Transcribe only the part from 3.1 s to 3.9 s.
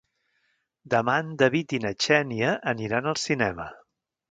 al cinema.